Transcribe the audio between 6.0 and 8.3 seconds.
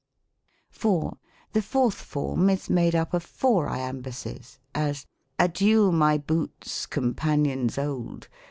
boots, companions old.